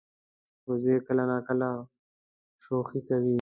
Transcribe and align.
وزې 0.67 0.95
کله 1.07 1.23
ناکله 1.31 1.69
شوخي 2.63 2.99
کوي 3.07 3.29